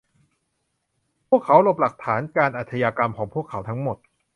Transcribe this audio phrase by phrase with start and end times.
[1.29, 3.97] พวกเขาลบหลักฐานการอาชญากรรมของพวกเขาทั้งหมด